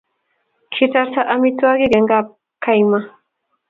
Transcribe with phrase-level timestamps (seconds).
[0.73, 2.99] kitarta amitwogik eng' kapkaima